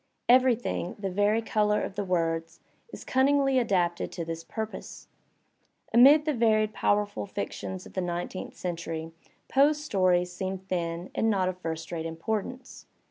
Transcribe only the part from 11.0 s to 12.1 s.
and not of first rate